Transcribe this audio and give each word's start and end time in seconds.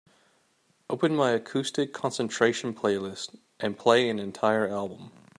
Open 0.89 1.15
my 1.15 1.29
acoustic 1.33 1.93
concentration 1.93 2.73
playlist 2.73 3.37
and 3.59 3.77
play 3.77 4.09
an 4.09 4.17
entire 4.17 4.67
album 4.67 5.11